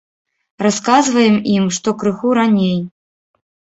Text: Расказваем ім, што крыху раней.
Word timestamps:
Расказваем 0.65 1.37
ім, 1.57 1.69
што 1.77 1.89
крыху 2.05 2.27
раней. 2.41 2.77